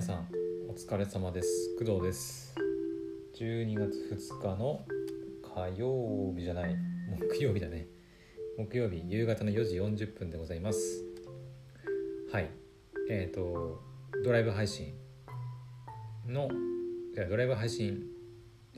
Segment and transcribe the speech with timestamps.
[0.00, 0.28] 皆さん
[0.66, 1.76] お疲れ様です。
[1.78, 2.54] 工藤です。
[3.38, 4.82] 12月2日の
[5.54, 6.74] 火曜日じゃない。
[7.36, 7.86] 木曜日だね。
[8.56, 11.04] 木曜日夕方の4時40分でございます。
[12.32, 12.48] はい。
[13.10, 13.82] えっ、ー、と
[14.24, 14.94] ドライブ配信
[16.26, 16.48] の
[17.14, 18.02] ドライブ配信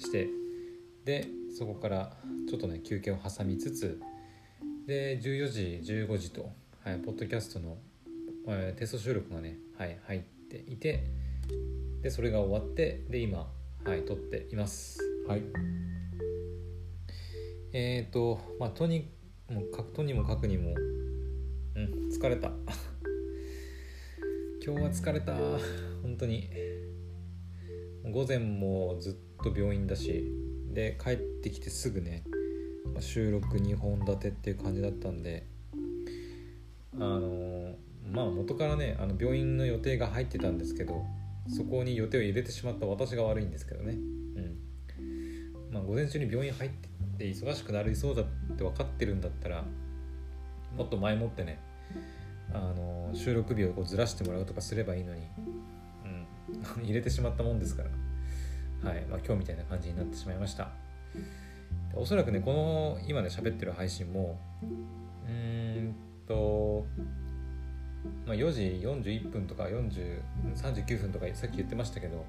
[0.01, 0.27] して
[1.05, 2.17] でそこから
[2.49, 4.01] ちょっとね休憩を挟みつつ
[4.89, 6.51] で14時15時と、
[6.83, 7.79] はい、ポッドキャストの、
[8.49, 11.05] えー、テスト収録がね、はい、入っていて
[12.03, 13.51] でそれが終わってで今、
[13.85, 14.99] はい、撮っています。
[15.27, 15.43] はい。
[17.73, 19.11] えっ、ー、とまあとに
[19.49, 22.53] もかとにもかくにもうん疲れた。
[24.65, 25.35] 今日は疲れた。
[26.03, 26.51] 本当に。
[28.11, 30.29] 午前もずっと病院だし
[30.73, 32.25] で帰ってきてすぐね
[32.99, 35.47] 収録2本立てっていう感じだったんで
[36.97, 37.77] あの
[38.11, 41.05] まあ元からねあの病院の予定が入ってたんですけど
[41.49, 43.93] そこに予定を入れてしまった私が悪いんですけどね。
[43.93, 43.97] う
[44.41, 44.59] ん。
[45.71, 46.71] まあ午前中に病院入っ
[47.19, 48.25] て忙しくなりそうだっ
[48.57, 49.65] て分かってるんだったら
[50.77, 51.59] もっと前もってね
[52.53, 55.23] あの収録日をこうずらしてもらうとかすればいいのに、
[56.79, 57.91] うん、 入れてしまったもんですから。
[58.83, 60.73] はい、まあ、今日みたいな感じになってしまいました。
[61.95, 65.95] おそらくねこの今ね喋ってる配信もうーん
[66.27, 66.87] と、
[68.27, 72.25] まあ、4時41分とか4039分とかさっき言ってましたけど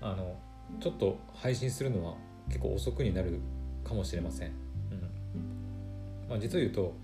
[0.00, 0.36] あの
[0.80, 2.14] ちょっと配信するのは
[2.48, 3.40] 結構遅くになる
[3.84, 6.28] かもしれません、うん。
[6.28, 6.96] まあ、実を言うと,、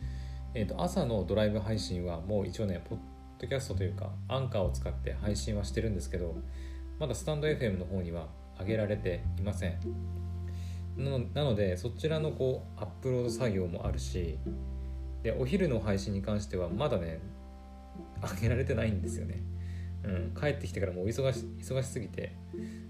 [0.54, 2.98] えーと、朝のドライブ配信はもう一応ねポッ
[3.38, 6.34] ドキャストというかアンカーを使って配信はしてるんですけど
[6.98, 9.78] まだスタンド FM の方には上げられていません。
[10.96, 14.38] なのでそちらのこうアップロード作業もあるし
[15.24, 17.18] でお昼の配信に関してはまだね
[18.26, 19.42] 上げられてないんですよね、
[20.04, 22.32] うん、帰ってきてからもう忙し忙しすぎて、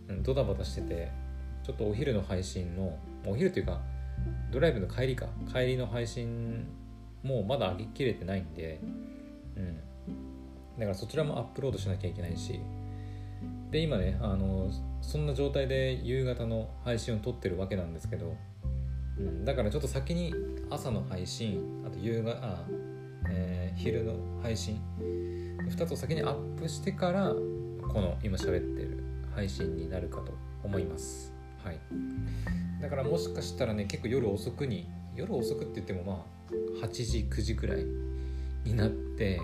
[0.08, 1.10] うん、ドタバタしてて
[1.64, 3.80] ちょっとお昼の配信のお昼というか
[4.50, 6.66] ドライブの帰りか帰りの配信
[7.22, 8.80] もまだ上げきれてないんで、
[9.56, 9.76] うん、
[10.78, 12.60] だからそちらもアップロードしなきゃいけないし
[13.70, 18.36] で今ねあのそんな状態で夕方の配信を撮ってるわけなんですけど、
[19.18, 20.32] うん、だからちょっと先に
[20.70, 22.62] 朝の配信あと夕方あ、
[23.28, 24.80] えー、昼の配信。
[25.68, 29.02] 2つを先にアップしてからこの今喋ってる
[29.34, 31.32] 配信になるかと思います。
[31.62, 31.78] はい。
[32.80, 36.26] だからもしかしたらね結構夜遅くに夜遅くって言ってもま
[36.82, 37.84] あ8時9時くらい
[38.64, 39.40] になって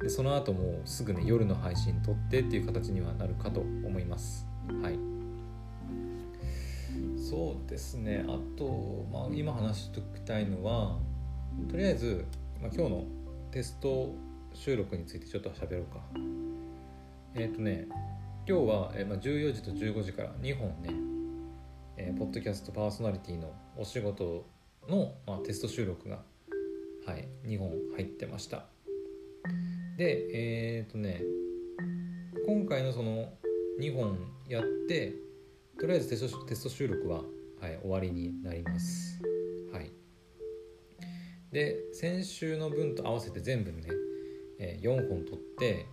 [0.00, 4.46] でその後もすぐね夜の配信撮ってっていう形にはなるかと思います。
[4.82, 4.98] はい。
[7.18, 8.24] そうですね。
[8.26, 10.98] あと、まあ、今話しておきたいのは
[11.70, 12.24] とりあえず、
[12.60, 13.04] まあ、今日の
[13.50, 14.14] テスト
[14.52, 16.00] 収録についてちょっと喋ろうか。
[17.34, 17.86] えっ、ー、とね
[18.46, 20.90] 今日は、えーまあ、14時と15時から2本ね、
[21.96, 24.46] えー、ポッドキャストパーソナリティのお仕事
[24.88, 26.20] の、まあ、テスト収録が、
[27.06, 28.64] はい、2本入ってました。
[29.96, 31.22] でえっ、ー、とね
[32.46, 33.32] 今回のその
[33.80, 35.14] 2本やって
[35.78, 37.22] とりあえずテストテスト収録は、
[37.60, 39.27] はい、終わりになります。
[41.52, 43.88] で先週の分と合わせて全部ね、
[44.58, 45.86] えー、4本取って、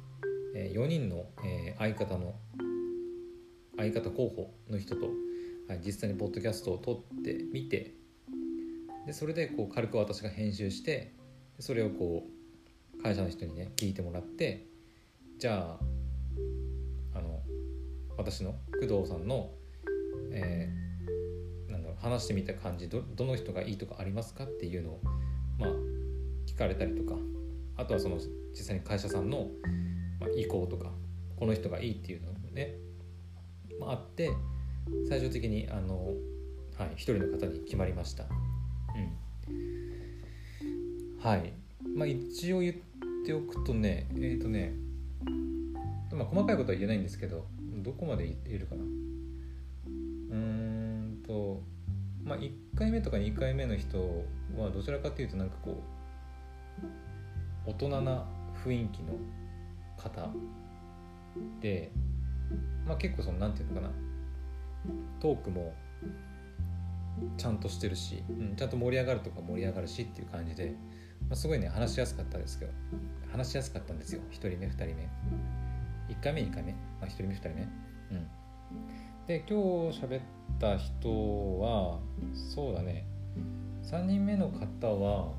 [0.55, 2.35] えー、4人の、え、相方の
[3.77, 5.07] 相方候補の人と、
[5.67, 7.93] はい、実際にポッドキャストを撮ってみて
[9.05, 11.13] でそれでこう軽く私が編集して
[11.59, 12.25] それをこ
[12.97, 14.65] う会社の人にね聞いてもらって
[15.37, 15.77] じゃ
[17.13, 17.41] ああの
[18.17, 19.51] 私の工藤さんの、
[20.31, 25.01] えー、なんだろう話してみた感じどどの人がいいとかありますかっていうのを、
[25.59, 25.69] まあ、
[26.47, 27.15] 聞かれたりとか
[27.77, 28.17] あとはその
[28.51, 29.47] 実際に会社さんの、
[30.19, 30.91] ま、意向とか
[31.35, 32.75] この人がいいっていうのもね、
[33.79, 34.29] まあ、って
[35.09, 36.13] 最終的にあの、
[36.77, 38.25] はい、一人の方に決まりました。
[39.49, 41.53] うん、はい。
[41.95, 42.75] まあ一応言っ
[43.25, 44.73] ておくとねえっ、ー、とね
[46.11, 47.45] まあ細かいことは言えないんですけど
[47.77, 48.83] どこまでいるかな。
[52.25, 54.25] まあ1回目とか2回目の人
[54.57, 55.81] はどちらかというとなんかこ
[57.67, 58.25] う大人な
[58.65, 59.13] 雰囲気の
[59.97, 60.29] 方
[61.61, 61.91] で
[62.85, 63.93] まあ結構その何て言うのかな
[65.19, 65.73] トークも
[67.37, 70.75] ちゃんとしてるし、うん、ちゃんと盛り上がるとか盛り上がるしっていう感じで、
[71.29, 72.71] まあ、すごいね話しやすかったですけど
[73.31, 74.21] 話しやすかったんですよ。
[74.31, 75.09] 1人目2人目。
[76.09, 77.67] 1回目2回目、まあ、1人目2人目。
[78.11, 78.27] うん。
[79.27, 80.21] で今日喋っ
[80.59, 81.09] た人
[81.59, 81.99] は
[82.53, 83.07] そうだね。
[83.81, 85.33] 3人目の方は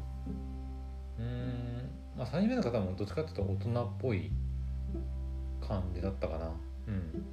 [1.18, 1.88] うん、
[2.18, 4.32] まあ、3人目の方もどっちかっていうと大人っぽい
[5.60, 6.50] 感じだったかな。
[6.88, 7.24] うん。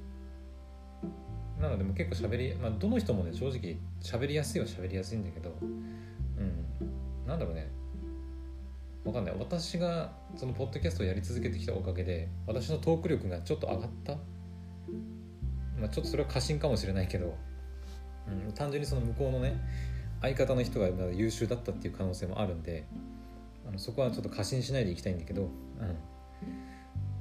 [1.60, 7.26] なのでも結構喋り、まあ、どの人もね正直喋りやすいは喋りやすいんだけどうん。
[7.26, 7.68] なんだろうね。
[9.04, 9.34] わかんない。
[9.36, 14.16] 私がそのポッドキャストをやり続けてきたおかげで私のトーク力がちょっと上がった
[15.84, 17.36] まあちょっとそれは過信かもしれないけど、
[18.46, 19.54] うん、単純にその向こうのね
[20.22, 22.86] 相方の人が優秀だったっていう可能性もあるんで
[23.68, 25.50] あのそこはちょっと過信しないでいきたいんだけど、うん、っ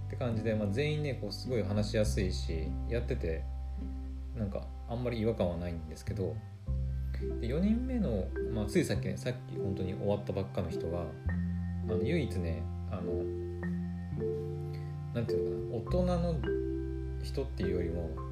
[0.09, 3.43] て感じで、まあ、全員ねこうすごい話しやすいしやってて
[4.37, 6.33] なんかあんまり違和感はないんですけど
[7.41, 13.23] で4人目の、まあ、ついさっきねさっき本当に終わったばっかの人があの唯一ねあの
[15.13, 16.35] なんていうのかな大人の
[17.23, 18.22] 人っていうよりも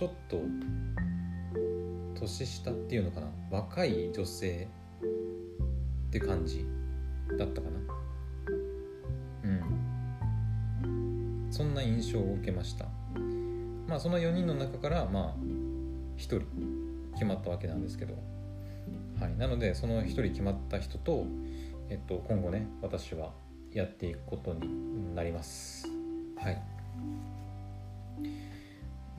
[0.00, 0.40] ちょっと
[2.18, 3.26] 年下っていうのかな？
[3.50, 4.66] 若い女性
[6.08, 6.64] って感じ
[7.38, 7.78] だったかな？
[9.44, 11.48] うん。
[11.50, 12.86] そんな印象を受けました。
[13.86, 15.34] まあその4人の中からまあ
[16.16, 16.40] 1人
[17.12, 18.14] 決まったわけなんですけど。
[19.20, 19.36] はい。
[19.36, 21.26] なのでその1人決まった人と
[21.90, 23.34] えっと今後ね私は
[23.70, 25.86] やっていくことになります。
[26.38, 26.62] はい。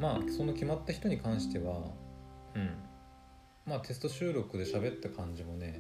[0.01, 1.75] まあその決まった人に関しては
[2.55, 2.71] うん。
[3.67, 5.77] まあテスト収録で喋った感じもね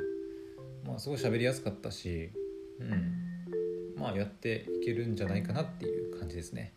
[0.85, 2.31] まあすごい喋りやすかったし
[2.79, 3.97] うん。
[3.97, 6.73] まあやっていけるんじゃないかなっていう感じですね。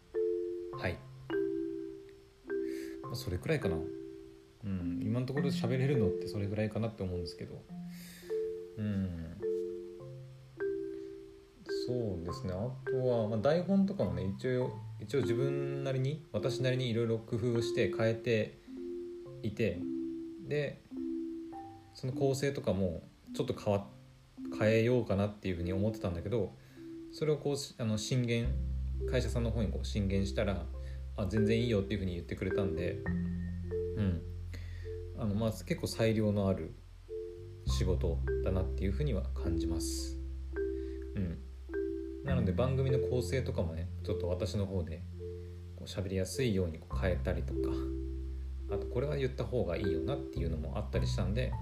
[0.72, 0.98] はい、
[3.02, 3.76] まあ、それくらいかな。
[3.76, 5.00] うん。
[5.02, 7.62] 今のところ喋れるのってそれぐらいかなって思うんですけど。
[8.78, 9.33] うん
[11.86, 12.52] そうですね。
[12.52, 14.70] あとは、まあ、台本とかもね一応
[15.00, 18.58] 一応自分なりに私なりにいろいろ工夫をして変えて
[19.42, 19.78] いて
[20.48, 20.80] で
[21.94, 23.02] その構成とかも
[23.34, 23.86] ちょっと変わ
[24.58, 26.52] 変えようかなっていうふうに思ってたんだけど
[27.12, 28.46] それをこうあの進言
[29.10, 30.64] 会社さんの方にこう進言したら
[31.16, 32.98] あ全然いいよっていうふうに言ってくれたんで
[33.96, 34.22] うん。
[35.16, 36.74] あのまあ結構裁量のある
[37.66, 40.18] 仕事だなっていうふうには感じます。
[41.14, 41.38] うん。
[42.24, 45.02] なので番組の構成とかもねちょっと私の方で
[45.76, 47.60] こう喋りやすいようにこう変えたりとか
[48.70, 51.52] あとこれは言った方がいいよなっていうのもあったりしたんで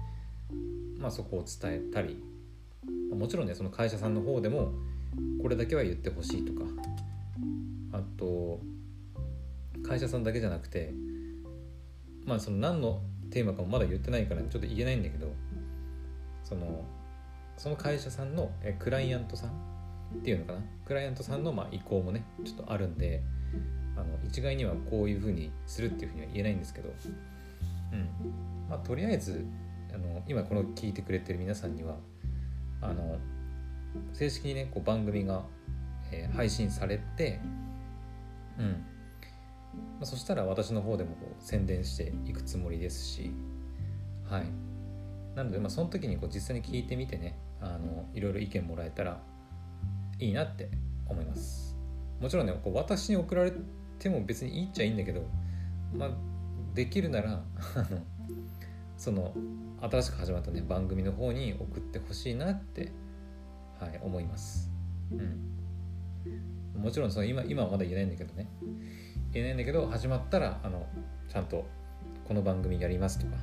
[0.97, 2.23] まあそこを伝えたり
[3.13, 4.71] もちろんねその会社さんの方でも
[5.41, 6.65] これだけは言ってほしいとか
[7.91, 8.59] あと
[9.87, 10.93] 会社さんだけじゃなくて
[12.25, 15.27] まあその何のテーマかもまだ言ってないからちょっと言えないんだけど
[16.43, 16.85] その
[17.57, 19.72] その会社さんのえクライアントさん
[20.13, 20.59] っていうのかな？
[20.85, 23.21] クライアントさんのまあ意向もねちょっとあるんで
[23.95, 26.89] あの一概にはこういうふうにするっていうふうには言えないんですけど、
[27.91, 28.09] うん。
[28.69, 29.45] まあ、とりあえず
[29.93, 31.95] あの今この聞いてくれてる皆さんには
[32.81, 33.17] あの
[34.13, 35.43] 正式にねこう番組が、
[36.11, 37.39] えー、配信されて、
[38.57, 38.65] うん。
[38.69, 43.31] まあ、そしたら私の方でもこう宣伝していくつもりですし
[44.29, 44.43] はい。
[45.35, 49.19] なので、まあ、その時にこう実際に聞いてみてねあのいろいろ意見もらえたら
[50.23, 50.69] いいなって
[51.07, 51.75] 思います。
[52.21, 53.51] もちろんねこう私に送られ
[53.99, 55.25] ても別にいいっちゃいいんだけど
[55.93, 56.09] まあ
[56.73, 57.43] できるなら
[58.97, 59.33] その
[59.81, 62.91] 新しく始まったね番組の方に送ってほしいなって
[63.79, 64.71] はい思います。
[65.11, 65.15] う
[66.79, 66.81] ん。
[66.81, 68.47] もちろんその今今はまだ言えないんだけどね。
[69.33, 70.87] 言えないんだけど始まったらあの
[71.27, 71.65] ちゃんと
[72.23, 73.33] この番組やりますとか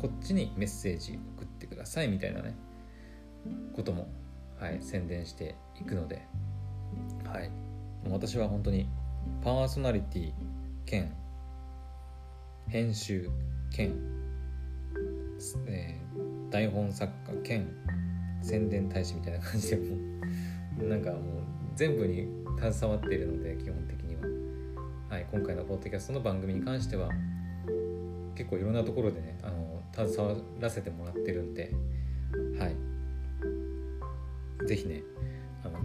[0.00, 2.56] こっちにメッセージ送ってくださいみたいなね
[3.74, 4.08] ことも
[4.60, 6.26] はい、宣伝していくので、
[7.24, 7.50] はい、
[8.08, 8.88] 私は本当に
[9.42, 10.32] パーソナリティ
[10.86, 11.12] 兼
[12.68, 13.30] 編集
[13.70, 13.92] 兼、
[15.66, 17.68] えー、台本作家兼
[18.42, 19.96] 宣伝大使みたいな感じでも
[20.88, 21.20] なんかもう
[21.74, 22.28] 全部に
[22.60, 24.22] 携わっているので基本的には、
[25.08, 27.10] はい、今回のポッドキャストの番組に関しては
[28.34, 31.72] 結構いろんなところでねあの携わらせてもらってるんで。
[32.58, 32.88] はい。
[34.66, 35.02] ぜひね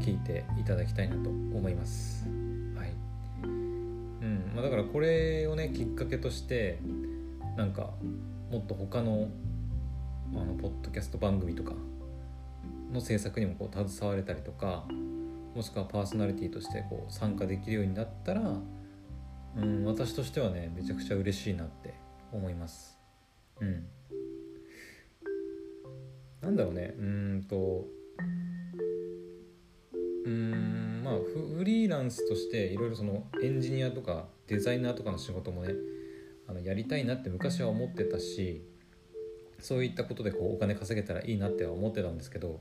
[0.03, 2.27] 聞いていただきたいなと思います。
[2.75, 2.91] はい
[3.43, 6.79] うんまあ、だからこれをねきっかけとして
[7.55, 7.91] なんか
[8.51, 9.29] もっと他の
[10.33, 11.74] あのポッドキャスト番組とか
[12.91, 14.86] の制作にもこう携われたりとか
[15.55, 18.41] もしくはパーソナリティとしてこう参加できるようになったら、
[19.57, 21.93] うん、私としてはねめちゃくちゃ嬉しいなって
[22.33, 22.98] 思います。
[23.62, 23.86] うん、
[26.41, 27.86] なんだろうねうんと
[30.25, 35.74] うんまあフリーランスとしていろいろそのエンジニアとかデザイナーとかの仕事もね
[36.48, 38.63] あのやりたいなって昔は思ってたし
[39.60, 42.60] そういったことでこうお金稼げたらいいなっては思ってたんですけど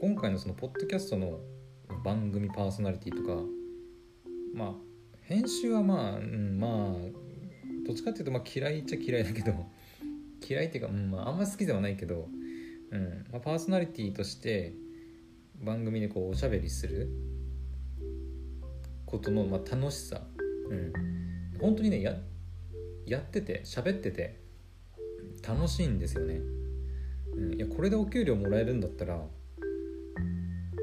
[0.00, 1.40] 今回のそのポッドキャストの
[2.04, 3.42] 番組パーソナリティとか
[4.54, 4.72] まあ
[5.22, 7.28] 編集はまあ、うん、まあ
[7.86, 9.52] どっちかっていうとまあ嫌いっちゃ嫌いだけど
[10.46, 12.28] 嫌いっていうか、うんまあ、あんま好きではないけど、
[12.90, 14.74] うんまあ、パーソナリティとして
[15.62, 17.08] 番組でこうおしゃべりする
[19.06, 20.20] ことの、まあ、楽しさ、
[20.70, 20.92] うん、
[21.60, 22.14] 本当にねや
[23.06, 24.40] やってて喋ってて
[25.46, 26.40] 楽しいんですよね、
[27.34, 29.20] うん、いやこれでお給料もらえるんだったら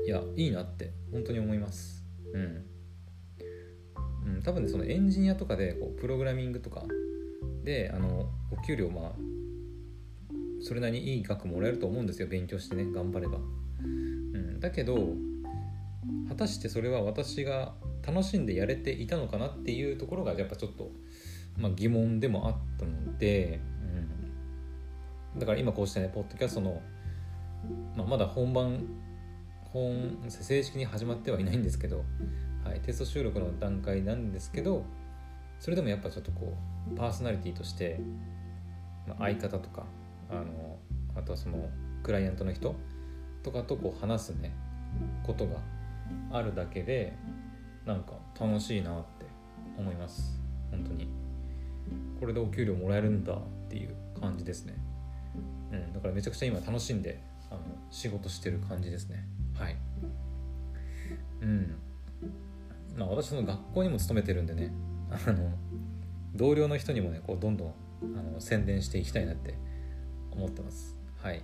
[0.05, 2.03] いやいいなって本当に思います。
[2.33, 2.65] うん、
[4.35, 6.83] うん、多分ねそのエンジニアとかでこうプログラミングとか
[7.63, 9.11] であのお給料まあ
[10.61, 12.27] それなりにいい額もらえると思うんですよ。
[12.27, 13.39] 勉強してね頑張れば、
[14.35, 15.13] ん、だけど
[16.29, 17.73] 果たしてそれは私が
[18.05, 20.91] 楽しんでやれていたのかなっていうところがやっぱちょっと、
[21.57, 23.59] まあ、疑問でもあったので、
[25.33, 26.81] うん、だから今こうしてねポッドキャストの、
[27.95, 28.85] まあ、まだ本番
[29.73, 32.03] 本正式に始まってはいないんですけど、
[32.63, 34.85] はい、テスト収録の段階なんですけど
[35.59, 36.55] それでもやっぱちょっとこ
[36.93, 37.99] うパーソナリティとして、
[39.07, 39.85] まあ、相方とか
[40.29, 40.77] あの
[41.15, 41.69] あとはその
[42.03, 42.75] クライアントの人
[43.45, 44.51] とかとこう話すね。
[45.23, 45.57] ことが
[46.31, 47.13] あるだけで
[47.85, 49.25] なんか楽しいなって
[49.77, 50.41] 思います。
[50.71, 51.07] 本当に。
[52.19, 53.37] これでお給料もらえるんだっ
[53.69, 54.73] ていう感じですね。
[55.71, 57.21] うんだからめちゃくちゃ今楽しんで
[57.51, 57.61] あの
[57.91, 59.27] 仕事してる感じですね。
[59.53, 59.75] はい。
[61.41, 61.75] うん。
[62.97, 64.73] まあ私の学校にも勤めてるんでね
[65.11, 65.51] あの
[66.33, 67.73] 同僚の人にもねこうどんどん
[68.17, 69.53] あの宣伝していきたいなって
[70.31, 70.97] 思ってます。
[71.21, 71.43] はい。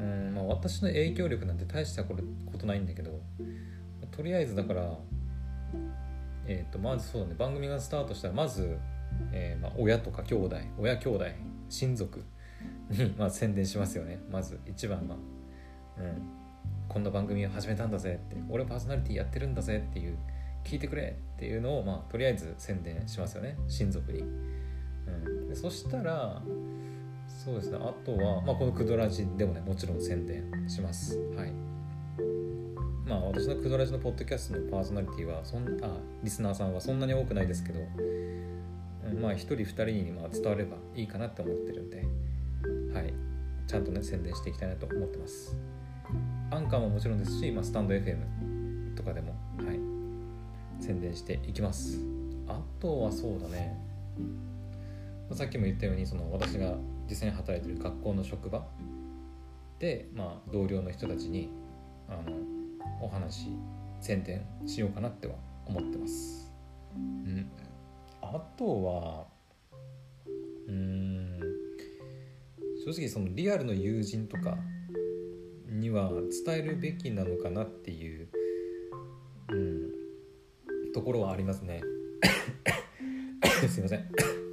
[0.00, 2.16] うんまあ私の影響力なんて大したこ
[2.58, 3.20] とないんだけど
[4.10, 4.98] とりあえずだから
[6.46, 7.34] え、ー、とまずそうだね。
[7.38, 8.76] 番組がスタートしたらまず、
[9.32, 11.24] えー、まあ、親とか兄弟親兄弟
[11.68, 12.22] 親族
[12.90, 14.20] に、ま、宣伝しますよね。
[14.30, 15.16] まず一番は、
[15.98, 16.22] うん、
[16.88, 20.18] こんな番組を始めたんだぜって俺パーソナリティやってるんだぜっていう
[20.64, 23.56] 聞いてくれっていうのを、まあ、とりあえず宣伝しますよね。
[23.68, 26.42] 親族に、うん、でそしたら
[27.44, 27.78] そうですね。
[27.78, 31.18] あとは、まあ、このクドラジでもねもちろん宣伝します。
[31.36, 31.52] はい。
[33.06, 37.80] まあ私のクドラジのポッドキャストのパーソナリティはそんあリスナーさんはそんなに多くないですけど、
[39.20, 42.02] まあ1人2人にまあ伝わればいいかなって思ってるんで
[42.94, 43.12] はい。
[43.66, 45.54] ちゃんとね宣伝していきたいなと思ってます。
[46.50, 49.78] アンカーももちろんですし、まあ、スタンド FM とかでもはい。
[50.82, 51.98] 宣伝していきます。
[52.48, 53.78] あとはそうだね。
[55.32, 56.74] さっきも言ったようにその私が
[57.08, 58.66] 実際に働いてる学校の職場
[59.78, 61.50] で、まあ、同僚の人たちに
[62.08, 62.36] あの
[63.02, 63.48] お話
[64.00, 65.34] 宣伝しようかなっては
[65.66, 66.52] 思ってます。
[66.96, 67.50] うん、
[68.22, 69.26] あとは
[70.68, 71.40] うん
[72.84, 74.58] 正直そのリアルの友人とか
[75.68, 76.10] には
[76.44, 78.28] 伝えるべきなのかなっていう、
[79.48, 81.82] うん、ところはありますね。
[83.68, 84.43] すいません。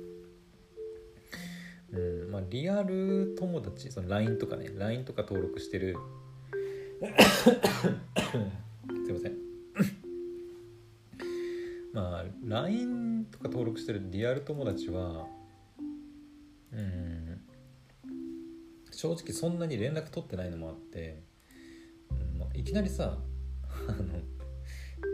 [2.50, 5.96] リアル友達その LINE とかね LINE とか登録してる。
[9.06, 9.38] すいません。
[11.94, 15.28] まあ LINE とか登録してるリアル友達は
[16.72, 17.42] うん
[18.92, 21.24] 正直そんなに連絡取ってないのもあって、
[22.12, 23.18] うんまあ、いきなりさ
[23.88, 24.20] あの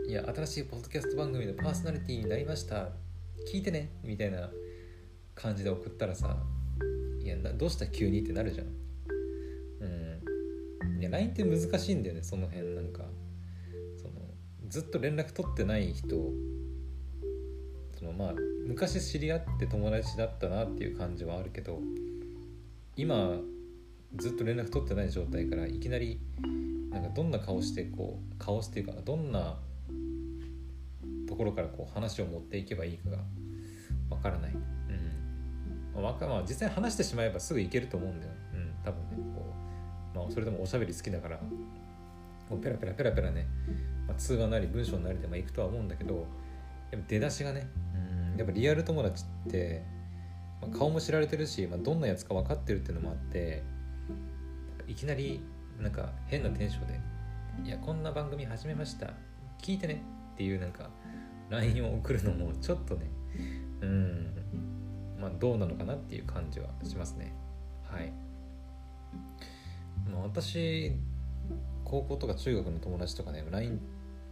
[0.06, 2.90] いや新しいポッドキャスト番組のパーソナリティになりました。
[3.50, 4.50] 聞いてねみたいな
[5.34, 6.36] 感じで送ったらさ
[7.28, 8.66] やどうした急にってなるじゃん。
[9.80, 9.86] う
[10.96, 11.00] ん。
[11.00, 13.04] いや LINE って難しいんだよねその辺なんか。
[13.96, 14.14] その
[14.68, 16.32] ずっと連絡取ってない人
[17.98, 18.34] そのまあ
[18.66, 21.80] 昔知り合って友達だったなっていう感じはあるけど
[22.96, 23.40] 今
[24.16, 26.20] ずっと連絡取ってない状態からいきなり
[26.90, 29.58] なんかどんな顔してこう顔していうかどんな
[31.28, 33.18] ところからこう話を持っていけばいいかが
[34.10, 34.56] わからない、
[36.00, 39.44] まあ、実際話してしまえばすぐいけると思うんだよ、うん、多分ねこ
[40.14, 41.38] う、まあ、それでもおしゃべり好きだから
[42.50, 43.46] もうペラペラペラペラね
[44.08, 46.26] まあ、通話なり文章なりでもいくとは思うんだけど
[46.90, 47.68] やっぱ出だしがね
[48.32, 49.84] うんやっぱリアル友達って、
[50.62, 53.62] まあ、顔も知られてるし、まあ、どんなやつか分かってるっていうのもあって
[54.86, 55.42] いきなり
[55.78, 57.00] なんか変なテンションで
[57.64, 59.12] 「いやこんな番組始めました
[59.60, 60.02] 聞いてね」
[60.34, 60.88] っていうなんか
[61.50, 63.10] LINE を送るのもちょっとね
[63.82, 64.34] うん
[65.18, 67.32] まあどうなのかなっていう感じはしますね。
[67.84, 68.12] はい、
[70.10, 70.92] まあ、私
[71.84, 73.80] 高校とか中学の友達とかね LINE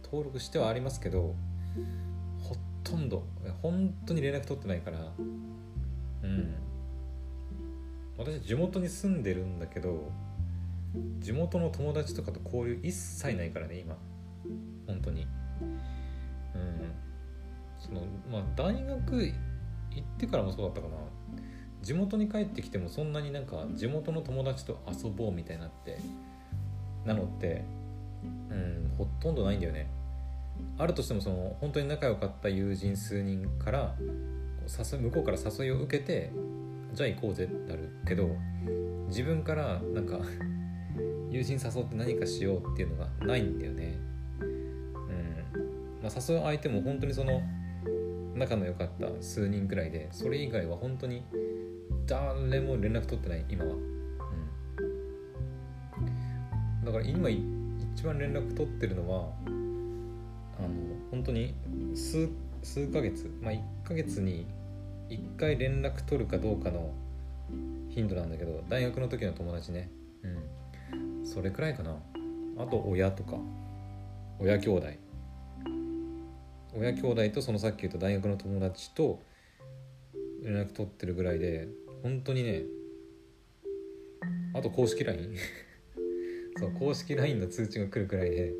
[0.03, 1.35] 登録してはありますけど
[2.41, 3.23] ほとんど
[3.61, 4.99] 本当に連絡取ってないから
[6.23, 6.55] うん。
[8.17, 10.11] 私地元に住んでるんだけど
[11.19, 13.97] 地元の友達とかと交流一切ないからね今。
[14.87, 15.27] 本当に。
[16.55, 16.91] うん。
[17.79, 18.01] その
[18.31, 19.31] まあ大学
[20.17, 20.95] ってからもそうだったかな。
[21.81, 25.99] 地元に帰ってきてもそんなになんか地元の友達と遊ぼうみたいになって
[27.05, 27.63] なのって
[28.49, 29.87] うんほとんどないんだよね。
[30.79, 33.95] あるとしてもその本当に仲良かった友人数人から
[34.67, 36.31] 誘向こうから誘いを受けて
[36.93, 38.35] じゃあ行こうぜってなるけど
[39.07, 40.19] 自分からなんか
[41.29, 43.99] 友人誘って何かしようっていうのがないんだよね。
[44.39, 45.99] うん。
[46.01, 47.41] まあ誘う相手も本当にその
[48.37, 51.23] 仲の良かった数人くらいでそれ以外は本当に
[52.05, 53.75] 誰も連絡取ってない今は、う
[56.81, 60.69] ん、だから今一番連絡取ってるのはあの
[61.11, 61.53] 本当に
[61.95, 62.29] 数
[62.63, 64.45] 数ヶ月まあ1ヶ月に
[65.09, 66.93] 1回連絡取るかどうかの
[67.89, 69.89] 頻度なんだけど大学の時の友達ね。
[70.91, 71.25] うん。
[71.25, 71.95] それくらいかな。
[72.57, 73.37] あと親とか。
[74.39, 74.87] 親兄弟。
[76.77, 79.21] 親兄弟とそのさっき言った大学の友達と
[80.43, 81.67] 連絡取ってるぐらいで
[82.03, 82.63] 本当にね
[84.53, 85.35] あと公式 LINE
[86.57, 88.53] そう公式 LINE の通知が来るくらいで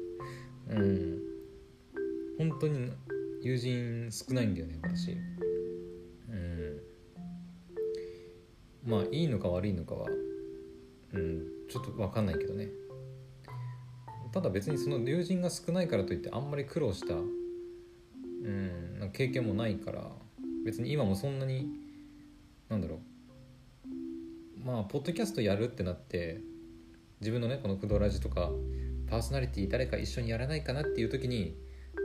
[0.69, 1.21] うん。
[2.37, 2.91] 本当に
[3.41, 5.11] 友人少ないんだよね私。
[6.29, 6.81] うん。
[8.85, 10.07] まあいいのか悪いのかは
[11.13, 12.69] うんちょっと分かんないけどね。
[14.33, 17.15] ただ別にその友人が少ないからといってあんまり苦労した
[18.43, 20.11] うんなんか経験もないから
[20.65, 21.67] 別に今もそんなに
[22.69, 22.99] なんだろう。
[24.65, 26.41] まあポッドキャストやるってなって
[27.21, 28.51] 自分のねこの「クドラジ」とか
[29.09, 31.55] パーソナリティ誰か一緒にやらないかなっていう時に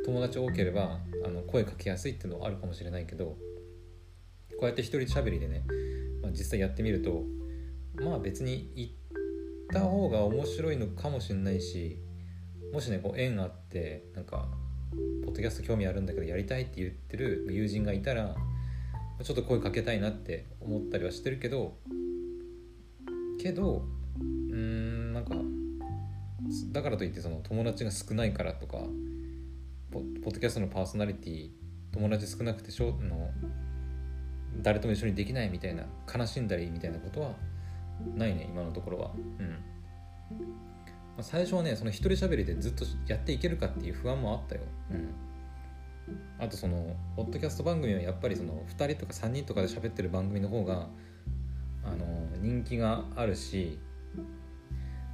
[0.04, 3.36] 友達多ければあの声かけやすいっていうのはあるかもしれないけどこ
[4.62, 5.64] うやって一人喋りでね、
[6.22, 7.24] まあ、実際やってみると
[7.96, 8.92] まあ別に行っ
[9.72, 11.98] た方が面白いのかもしれないし
[12.72, 14.48] もしねこう縁あってなんか
[15.24, 18.34] ポッドキャスト興味あるんだけどやりたいって言ってる友人がいたら
[19.22, 21.76] ちょっと声かけたいなって思ったりはしてるけど
[23.40, 23.84] けど
[24.18, 25.34] うーんなんか
[26.72, 28.78] だからといってその友達が少ないからとか
[29.92, 31.50] ポッドキャストのパーソナリティ
[31.92, 33.30] 友達少なくてしょの
[34.62, 37.32] 誰とも一緒にできないみたいな悲しんだりみたいなことは
[38.14, 39.12] ないね今のところは。
[39.14, 39.56] うん、
[41.18, 44.62] あ、最初はねその一人喋りでずっとやっていけるかっていう不安もあったよ。
[44.90, 45.08] うん。
[46.38, 50.88] あとそのポッドキャスト番組はやっぱりその2人とか3人とかで喋ってる番組の方が
[51.84, 52.06] あの
[52.40, 53.78] 人気があるし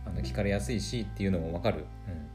[0.07, 2.29] あの聞かれやすいしっていうのも分かる、うん、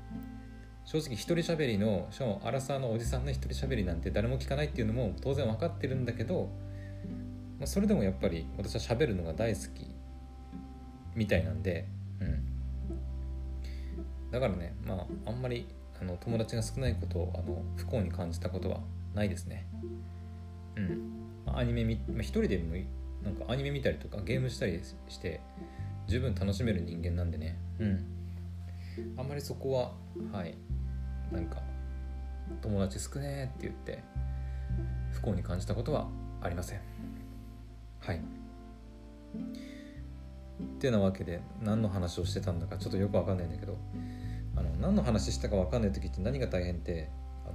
[0.86, 6.50] 正直一人喋りのしかもアラサーのおじさんの一人喋りなんて誰も聞かないっていうのも当然分かってるんだけど、
[7.60, 9.88] まあ、それでもやっぱり私は喋るのが大好き
[11.16, 12.03] みたいなんで、うん、
[14.34, 15.68] だからねまああんまり
[16.02, 18.80] あの友達が少ないことをあの不幸に感じたことは
[19.14, 19.68] ないですね。
[20.76, 21.14] うん。
[21.46, 22.74] アニメみ、まあ、一人でも
[23.24, 25.40] なんかアニメ見たりとかゲームしたりして
[26.08, 27.58] 十分楽しめる人間なんでね。
[27.80, 28.06] うん。
[29.18, 29.92] あんまりそこは
[30.36, 30.58] はい。
[31.32, 31.62] なんか
[32.62, 34.04] 友達少ねえって言って
[35.12, 36.08] 不幸に感じたことは
[36.42, 36.82] ありません。
[38.00, 38.22] はい。
[40.64, 43.78] てなわけで何の話をしてたんだかちょっとよくわかんないんだけど
[44.56, 47.10] あの何の話したかわかんない時って何が大変って
[47.46, 47.50] あ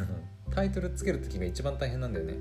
[0.00, 2.34] の タイトルつける時が一番大変なんだよね。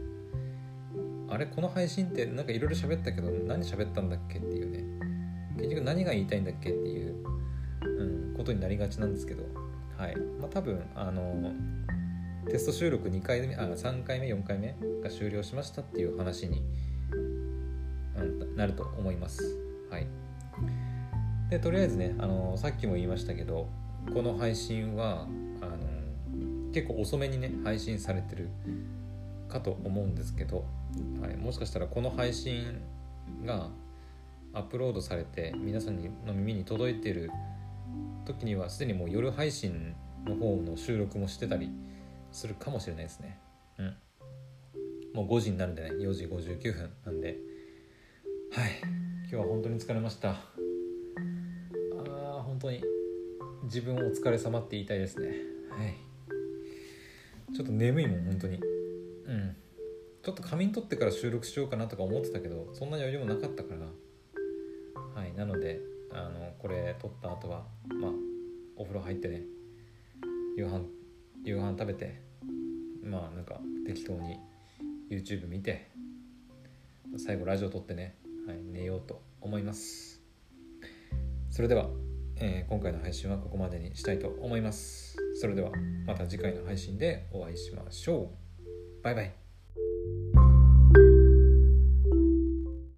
[1.29, 4.83] あれこの配信ってなんかいろいろ喋ったけど何喋ったんだっけっていうね。
[5.57, 7.15] 結局何が言いたいんだっけっていう、
[7.83, 9.43] うん、ことになりがちなんですけど。
[9.97, 10.15] はい。
[10.39, 11.51] まあ多分あの
[12.49, 16.61] テスト収録2回目あ3回目4回目が終了しましたっていう話に、
[18.55, 19.57] なると思います。
[19.89, 20.07] はい。
[21.49, 23.67] でとりあえずねあのさっきも言いましたけど
[24.13, 25.27] この配信は
[25.61, 25.77] あの
[26.73, 28.49] 結構遅めにね配信されてる
[29.47, 30.65] かと思うんですけど、
[31.21, 32.81] はい、もしかしたらこの配信
[33.45, 33.69] が
[34.53, 37.29] アップロードされて皆さんの耳に届いてる
[38.25, 41.69] 時にはすでにもう夜配信の方の収録もしてたり
[42.31, 43.37] するかもしれないですね。
[43.77, 43.95] うん。
[45.13, 47.37] もう5時になるんでね4時59分なんで。
[48.55, 48.79] はい。
[48.83, 50.29] 今日は本当に疲れました。
[50.29, 52.83] あー本当に
[53.63, 55.29] 自分お疲れ様って言いたいですね。
[55.71, 55.95] はい。
[57.55, 58.57] ちょっと眠いもん本当に。
[58.57, 58.59] う
[59.33, 59.55] ん。
[60.21, 63.87] ちょっと仮眠取ってから収録しようかなとか思ってたけどそんな余裕もなかったから。
[65.19, 65.33] はい。
[65.33, 65.79] なので
[66.11, 68.11] あのこれ撮った後はまあ
[68.75, 69.41] お風呂入ってね
[70.55, 70.85] 夕飯
[71.43, 72.21] 夕飯食べて
[73.03, 74.37] まあなんか適当に
[75.09, 75.89] YouTube 見て
[77.17, 78.15] 最後ラジオ撮ってね、
[78.47, 80.21] はい、寝ようと思います。
[81.49, 81.87] それでは、
[82.37, 85.15] えー、今回の配信はここまでにしたいと思います。
[85.39, 85.71] それでは
[86.05, 89.03] また次回の配信でお会いしましょう。
[89.03, 89.42] バイバイ。